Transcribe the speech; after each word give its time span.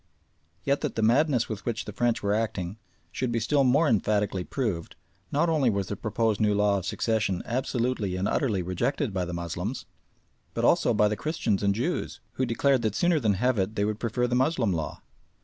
Yet 0.63 0.81
that 0.81 0.95
the 0.95 1.03
madness 1.03 1.47
with 1.47 1.63
which 1.63 1.85
the 1.85 1.93
French 1.93 2.23
were 2.23 2.33
acting 2.33 2.79
should 3.11 3.31
be 3.31 3.39
still 3.39 3.63
more 3.63 3.87
emphatically 3.87 4.43
proved, 4.43 4.95
not 5.31 5.47
only 5.47 5.69
was 5.69 5.89
the 5.89 5.95
proposed 5.95 6.41
new 6.41 6.55
law 6.55 6.79
of 6.79 6.87
succession 6.87 7.43
absolutely 7.45 8.15
and 8.15 8.27
utterly 8.27 8.63
rejected 8.63 9.13
by 9.13 9.25
the 9.25 9.31
Moslems, 9.33 9.85
but 10.55 10.65
also 10.65 10.95
by 10.95 11.07
the 11.07 11.15
Christians 11.15 11.61
and 11.61 11.75
Jews, 11.75 12.19
who 12.31 12.47
declared 12.47 12.81
that 12.81 12.95
sooner 12.95 13.19
than 13.19 13.35
have 13.35 13.59
it 13.59 13.75
they 13.75 13.85
would 13.85 13.99
prefer 13.99 14.25
the 14.25 14.33
Moslem 14.33 14.73
law. 14.73 15.03